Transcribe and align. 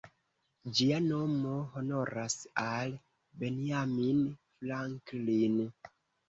Ĝia 0.77 1.01
nomo 1.07 1.57
honoras 1.75 2.37
al 2.63 2.95
Benjamin 3.45 4.25
Franklin. 4.63 5.63